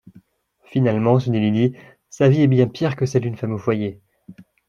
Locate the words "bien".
2.47-2.67